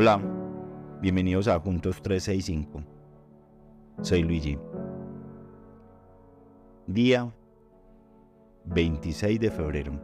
Hola, 0.00 0.22
bienvenidos 1.02 1.48
a 1.48 1.58
Juntos 1.58 2.00
365. 2.00 2.84
Soy 4.00 4.22
Luigi. 4.22 4.56
Día 6.86 7.34
26 8.66 9.40
de 9.40 9.50
febrero. 9.50 10.00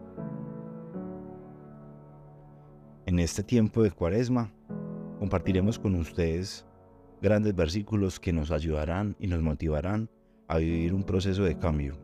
En 3.07 3.21
este 3.21 3.45
tiempo 3.45 3.85
de 3.85 3.93
cuaresma 3.93 4.51
compartiremos 5.21 5.79
con 5.79 5.95
ustedes 5.95 6.67
grandes 7.23 7.55
versículos 7.55 8.19
que 8.19 8.33
nos 8.33 8.51
ayudarán 8.51 9.15
y 9.21 9.29
nos 9.29 9.43
motivarán 9.43 10.11
a 10.49 10.59
vivir 10.59 10.93
un 10.93 11.05
proceso 11.05 11.45
de 11.45 11.57
cambio. 11.57 11.97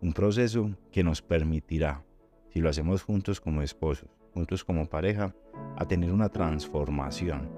Un 0.00 0.12
proceso 0.12 0.76
que 0.90 1.04
nos 1.04 1.22
permitirá, 1.22 2.04
si 2.52 2.60
lo 2.60 2.68
hacemos 2.68 3.02
juntos 3.02 3.40
como 3.40 3.62
esposos, 3.62 4.08
juntos 4.34 4.62
como 4.62 4.86
pareja, 4.86 5.34
a 5.76 5.86
tener 5.86 6.12
una 6.12 6.28
transformación 6.28 7.48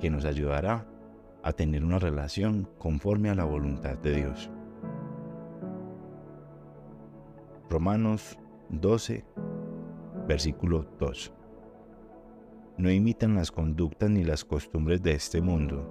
que 0.00 0.08
nos 0.08 0.24
ayudará 0.24 0.86
a 1.42 1.52
tener 1.52 1.84
una 1.84 1.98
relación 1.98 2.68
conforme 2.78 3.28
a 3.28 3.34
la 3.34 3.44
voluntad 3.44 3.98
de 3.98 4.14
Dios. 4.14 4.50
Romanos 7.68 8.38
12, 8.70 9.24
versículo 10.26 10.86
2. 10.98 11.32
No 12.78 12.90
imitan 12.90 13.34
las 13.34 13.50
conductas 13.50 14.08
ni 14.08 14.24
las 14.24 14.44
costumbres 14.44 15.02
de 15.02 15.12
este 15.12 15.42
mundo. 15.42 15.86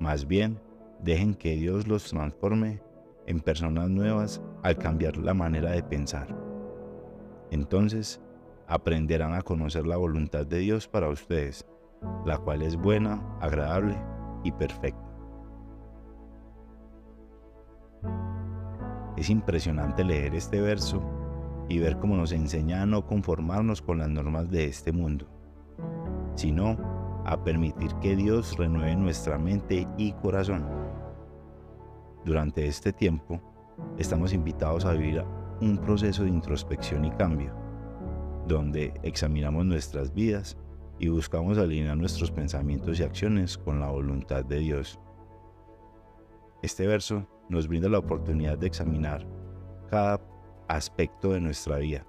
Más 0.00 0.26
bien, 0.26 0.60
dejen 1.02 1.34
que 1.34 1.56
Dios 1.56 1.86
los 1.86 2.04
transforme 2.04 2.82
en 3.26 3.40
personas 3.40 3.88
nuevas 3.88 4.42
al 4.62 4.76
cambiar 4.76 5.16
la 5.16 5.34
manera 5.34 5.70
de 5.70 5.82
pensar. 5.82 6.49
Entonces, 7.50 8.20
aprenderán 8.66 9.34
a 9.34 9.42
conocer 9.42 9.86
la 9.86 9.96
voluntad 9.96 10.46
de 10.46 10.58
Dios 10.58 10.86
para 10.86 11.08
ustedes, 11.08 11.66
la 12.24 12.38
cual 12.38 12.62
es 12.62 12.76
buena, 12.76 13.20
agradable 13.40 13.96
y 14.44 14.52
perfecta. 14.52 15.10
Es 19.16 19.28
impresionante 19.28 20.04
leer 20.04 20.34
este 20.34 20.60
verso 20.60 21.02
y 21.68 21.78
ver 21.78 21.98
cómo 21.98 22.16
nos 22.16 22.32
enseña 22.32 22.82
a 22.82 22.86
no 22.86 23.06
conformarnos 23.06 23.82
con 23.82 23.98
las 23.98 24.08
normas 24.08 24.50
de 24.50 24.66
este 24.66 24.92
mundo, 24.92 25.26
sino 26.36 26.76
a 27.26 27.42
permitir 27.44 27.92
que 27.96 28.16
Dios 28.16 28.56
renueve 28.56 28.96
nuestra 28.96 29.38
mente 29.38 29.86
y 29.98 30.12
corazón. 30.12 30.64
Durante 32.24 32.66
este 32.66 32.92
tiempo, 32.92 33.40
estamos 33.98 34.32
invitados 34.32 34.84
a 34.84 34.92
vivir 34.92 35.24
un 35.60 35.78
proceso 35.78 36.24
de 36.24 36.30
introspección 36.30 37.04
y 37.04 37.10
cambio 37.12 37.54
donde 38.50 38.92
examinamos 39.02 39.64
nuestras 39.64 40.12
vidas 40.12 40.56
y 40.98 41.08
buscamos 41.08 41.56
alinear 41.56 41.96
nuestros 41.96 42.30
pensamientos 42.30 42.98
y 42.98 43.02
acciones 43.02 43.56
con 43.56 43.80
la 43.80 43.88
voluntad 43.88 44.44
de 44.44 44.58
Dios. 44.58 44.98
Este 46.62 46.86
verso 46.86 47.26
nos 47.48 47.68
brinda 47.68 47.88
la 47.88 47.98
oportunidad 47.98 48.58
de 48.58 48.66
examinar 48.66 49.26
cada 49.88 50.20
aspecto 50.68 51.32
de 51.32 51.40
nuestra 51.40 51.78
vida. 51.78 52.04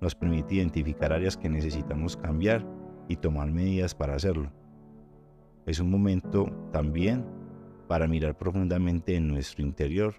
Nos 0.00 0.14
permite 0.14 0.56
identificar 0.56 1.12
áreas 1.12 1.36
que 1.36 1.48
necesitamos 1.48 2.16
cambiar 2.16 2.66
y 3.08 3.16
tomar 3.16 3.50
medidas 3.50 3.94
para 3.94 4.14
hacerlo. 4.14 4.50
Es 5.66 5.78
un 5.78 5.90
momento 5.90 6.46
también 6.72 7.24
para 7.86 8.08
mirar 8.08 8.36
profundamente 8.36 9.14
en 9.14 9.28
nuestro 9.28 9.62
interior 9.62 10.14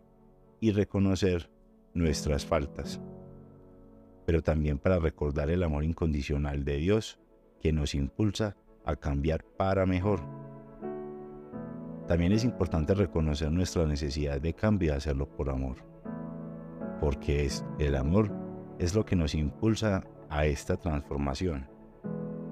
y 0.59 0.71
reconocer 0.71 1.49
nuestras 1.93 2.45
faltas 2.45 3.01
pero 4.25 4.41
también 4.41 4.77
para 4.77 4.97
recordar 4.97 5.49
el 5.49 5.61
amor 5.61 5.83
incondicional 5.83 6.63
de 6.63 6.77
Dios 6.77 7.19
que 7.59 7.73
nos 7.73 7.95
impulsa 7.95 8.55
a 8.85 8.95
cambiar 8.95 9.43
para 9.43 9.85
mejor. 9.85 10.21
También 12.07 12.31
es 12.31 12.43
importante 12.43 12.93
reconocer 12.93 13.51
nuestra 13.51 13.85
necesidad 13.85 14.41
de 14.41 14.53
cambio 14.53 14.93
y 14.93 14.95
hacerlo 14.95 15.27
por 15.27 15.49
amor, 15.49 15.77
porque 16.99 17.45
es 17.45 17.65
el 17.79 17.95
amor 17.95 18.31
es 18.79 18.95
lo 18.95 19.05
que 19.05 19.15
nos 19.15 19.35
impulsa 19.35 20.03
a 20.29 20.45
esta 20.45 20.77
transformación. 20.77 21.67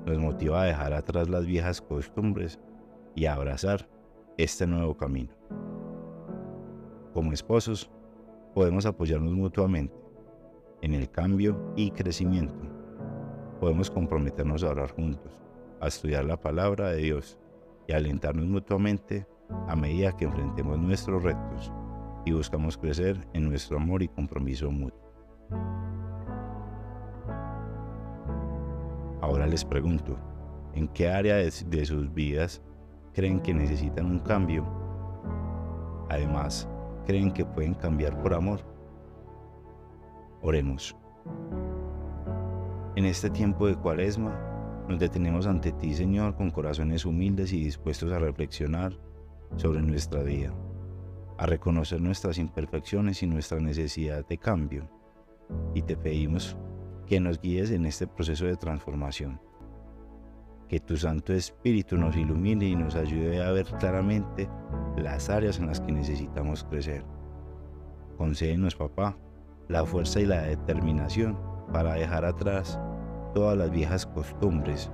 Nos 0.06 0.18
motiva 0.18 0.62
a 0.62 0.66
dejar 0.66 0.94
atrás 0.94 1.30
las 1.30 1.46
viejas 1.46 1.81
costumbres 1.81 2.59
y 3.16 3.25
a 3.25 3.36
abrazar 3.36 3.90
este 4.38 4.68
nuevo 4.68 4.96
camino. 4.96 5.34
Como 7.13 7.34
esposos, 7.34 7.90
podemos 8.54 8.86
apoyarnos 8.86 9.34
mutuamente 9.34 9.96
en 10.82 10.94
el 10.94 11.10
cambio 11.10 11.74
y 11.76 11.92
crecimiento. 11.92 12.64
Podemos 13.60 13.92
comprometernos 13.92 14.64
a 14.64 14.70
orar 14.70 14.92
juntos, 14.92 15.32
a 15.82 15.88
estudiar 15.88 16.26
la 16.26 16.40
palabra 16.40 16.90
de 16.90 16.98
Dios 16.98 17.38
y 17.88 17.94
alentarnos 17.94 18.46
mutuamente 18.46 19.28
a 19.68 19.76
medida 19.76 20.16
que 20.16 20.26
enfrentemos 20.26 20.80
nuestros 20.80 21.24
retos 21.24 21.72
y 22.26 22.32
buscamos 22.32 22.78
crecer 22.78 23.28
en 23.34 23.50
nuestro 23.50 23.78
amor 23.78 24.04
y 24.04 24.08
compromiso 24.08 24.72
mutuo. 24.72 25.10
Ahora 29.22 29.46
les 29.48 29.66
pregunto, 29.66 30.18
¿en 30.74 30.88
qué 30.88 31.10
área 31.10 31.36
de, 31.36 31.52
de 31.68 31.86
sus 31.86 32.14
vidas 32.14 32.62
creen 33.14 33.42
que 33.42 33.54
necesitan 33.54 34.06
un 34.06 34.20
cambio? 34.20 34.66
Además, 36.10 36.68
¿creen 37.09 37.31
que 37.31 37.44
pueden 37.44 37.74
cambiar 37.74 38.22
por 38.22 38.36
amor? 38.36 38.59
Oremos. 40.44 40.96
En 42.96 43.03
este 43.06 43.31
tiempo 43.31 43.66
de 43.66 43.74
cuaresma, 43.75 44.86
nos 44.88 45.00
detenemos 45.00 45.48
ante 45.48 45.72
ti, 45.72 45.96
Señor, 45.96 46.36
con 46.36 46.52
corazones 46.52 47.06
humildes 47.06 47.52
y 47.52 47.64
dispuestos 47.64 48.12
a 48.12 48.19
reflexionar 48.19 48.94
sobre 49.56 49.81
nuestra 49.81 50.22
vida, 50.22 50.53
a 51.40 51.48
reconocer 51.48 52.00
nuestras 52.00 52.38
imperfecciones 52.38 53.24
y 53.24 53.25
nuestra 53.25 53.59
necesidad 53.59 54.24
de 54.28 54.38
cambio. 54.38 54.88
Y 55.74 55.81
te 55.81 55.98
pedimos 55.98 56.56
que 57.08 57.19
nos 57.19 57.42
guíes 57.42 57.72
en 57.72 57.88
este 57.88 58.06
proceso 58.06 58.46
de 58.46 58.56
transformación. 58.56 59.42
Que 60.69 60.80
tu 60.80 60.96
Santo 60.96 61.34
Espíritu 61.34 61.97
nos 61.97 62.16
ilumine 62.16 62.69
y 62.69 62.75
nos 62.75 62.96
ayude 62.96 63.44
a 63.44 63.52
ver 63.52 63.66
claramente 63.66 64.47
las 64.96 65.30
áreas 65.30 65.59
en 65.59 65.68
las 65.68 65.81
que 65.81 65.91
necesitamos 65.91 66.63
crecer. 66.63 67.03
Concédenos, 68.18 68.75
papá, 68.75 69.18
la 69.68 69.85
fuerza 69.85 70.22
y 70.22 70.25
la 70.25 70.44
determinación 70.44 71.38
para 71.74 71.96
dejar 71.96 72.24
atrás 72.24 72.80
todas 73.34 73.57
las 73.57 73.72
viejas 73.72 74.06
costumbres 74.06 74.91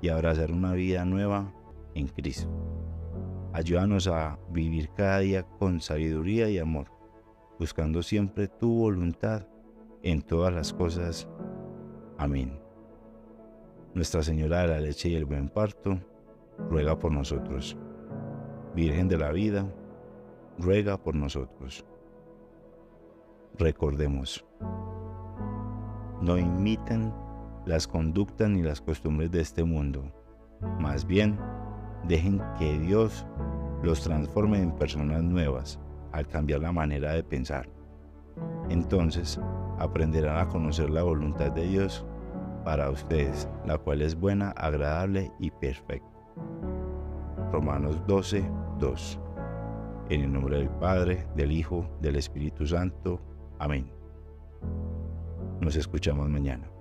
y 0.00 0.08
abrazar 0.08 0.52
una 0.52 0.72
vida 0.72 1.04
nueva 1.04 1.52
en 1.94 2.08
Cristo. 2.08 2.48
Ayúdanos 3.52 4.08
a 4.08 4.38
vivir 4.50 4.90
cada 4.96 5.20
día 5.20 5.44
con 5.44 5.80
sabiduría 5.80 6.48
y 6.50 6.58
amor, 6.58 6.90
buscando 7.58 8.02
siempre 8.02 8.48
tu 8.48 8.80
voluntad 8.80 9.46
en 10.02 10.22
todas 10.22 10.52
las 10.52 10.72
cosas. 10.72 11.28
Amén. 12.18 12.63
Nuestra 13.94 14.22
Señora 14.22 14.62
de 14.62 14.68
la 14.68 14.80
Leche 14.80 15.08
y 15.08 15.14
el 15.14 15.24
Buen 15.24 15.48
Parto, 15.48 15.98
ruega 16.68 16.98
por 16.98 17.12
nosotros. 17.12 17.76
Virgen 18.74 19.08
de 19.08 19.18
la 19.18 19.32
Vida, 19.32 19.66
ruega 20.58 20.96
por 20.96 21.14
nosotros 21.14 21.84
recordemos, 23.58 24.44
no 26.20 26.38
imiten 26.38 27.12
las 27.66 27.86
conductas 27.86 28.50
ni 28.50 28.62
las 28.62 28.80
costumbres 28.80 29.30
de 29.30 29.40
este 29.40 29.64
mundo, 29.64 30.04
más 30.80 31.06
bien 31.06 31.38
dejen 32.08 32.42
que 32.58 32.78
Dios 32.78 33.26
los 33.82 34.02
transforme 34.02 34.60
en 34.60 34.72
personas 34.72 35.22
nuevas 35.22 35.78
al 36.12 36.26
cambiar 36.26 36.60
la 36.60 36.72
manera 36.72 37.12
de 37.12 37.22
pensar. 37.22 37.68
Entonces 38.70 39.40
aprenderán 39.78 40.38
a 40.38 40.48
conocer 40.48 40.90
la 40.90 41.02
voluntad 41.02 41.52
de 41.52 41.66
Dios 41.68 42.04
para 42.64 42.90
ustedes, 42.90 43.48
la 43.66 43.78
cual 43.78 44.02
es 44.02 44.18
buena, 44.18 44.50
agradable 44.50 45.30
y 45.38 45.50
perfecta. 45.50 46.08
Romanos 47.52 48.00
12, 48.06 48.44
2. 48.80 49.20
En 50.10 50.20
el 50.22 50.32
nombre 50.32 50.58
del 50.58 50.70
Padre, 50.70 51.26
del 51.36 51.52
Hijo, 51.52 51.88
del 52.00 52.16
Espíritu 52.16 52.66
Santo. 52.66 53.20
Amén. 53.58 53.90
Nos 55.60 55.76
escuchamos 55.76 56.28
mañana. 56.28 56.73